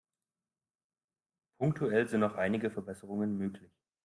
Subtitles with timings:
[1.59, 3.69] Punktuell sind noch einige Verbesserungen möglich.